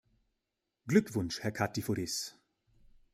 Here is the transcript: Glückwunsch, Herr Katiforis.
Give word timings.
Glückwunsch, 0.87 1.41
Herr 1.43 1.51
Katiforis. 1.51 2.35